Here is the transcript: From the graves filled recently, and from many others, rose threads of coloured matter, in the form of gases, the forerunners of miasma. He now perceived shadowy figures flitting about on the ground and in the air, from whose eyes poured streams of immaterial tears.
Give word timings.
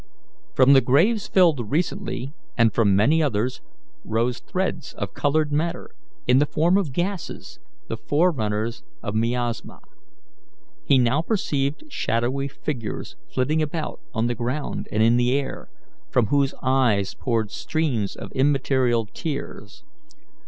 From 0.55 0.73
the 0.73 0.81
graves 0.81 1.27
filled 1.27 1.69
recently, 1.69 2.33
and 2.57 2.73
from 2.73 2.95
many 2.95 3.21
others, 3.21 3.61
rose 4.03 4.39
threads 4.39 4.93
of 4.93 5.13
coloured 5.13 5.51
matter, 5.51 5.91
in 6.25 6.39
the 6.39 6.47
form 6.47 6.75
of 6.75 6.91
gases, 6.91 7.59
the 7.87 7.97
forerunners 7.97 8.81
of 9.03 9.13
miasma. 9.13 9.79
He 10.85 10.97
now 10.97 11.21
perceived 11.21 11.83
shadowy 11.87 12.47
figures 12.47 13.15
flitting 13.31 13.61
about 13.61 13.99
on 14.11 14.25
the 14.25 14.33
ground 14.33 14.87
and 14.91 15.03
in 15.03 15.17
the 15.17 15.33
air, 15.37 15.69
from 16.09 16.25
whose 16.29 16.55
eyes 16.63 17.13
poured 17.13 17.51
streams 17.51 18.15
of 18.15 18.31
immaterial 18.31 19.05
tears. 19.05 19.83